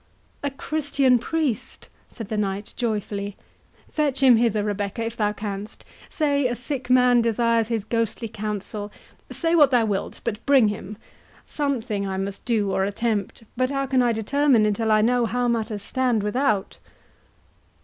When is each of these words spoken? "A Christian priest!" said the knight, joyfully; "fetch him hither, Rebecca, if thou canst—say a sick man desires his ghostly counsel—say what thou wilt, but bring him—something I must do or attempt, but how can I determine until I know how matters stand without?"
"A 0.41 0.49
Christian 0.49 1.19
priest!" 1.19 1.87
said 2.09 2.29
the 2.29 2.35
knight, 2.35 2.73
joyfully; 2.75 3.37
"fetch 3.87 4.23
him 4.23 4.37
hither, 4.37 4.63
Rebecca, 4.63 5.05
if 5.05 5.15
thou 5.15 5.31
canst—say 5.31 6.47
a 6.47 6.55
sick 6.55 6.89
man 6.89 7.21
desires 7.21 7.67
his 7.67 7.85
ghostly 7.85 8.27
counsel—say 8.27 9.53
what 9.53 9.69
thou 9.69 9.85
wilt, 9.85 10.19
but 10.23 10.43
bring 10.47 10.69
him—something 10.69 12.07
I 12.07 12.17
must 12.17 12.45
do 12.45 12.71
or 12.71 12.83
attempt, 12.83 13.43
but 13.55 13.69
how 13.69 13.85
can 13.85 14.01
I 14.01 14.11
determine 14.11 14.65
until 14.65 14.91
I 14.91 15.01
know 15.01 15.27
how 15.27 15.47
matters 15.47 15.83
stand 15.83 16.23
without?" 16.23 16.79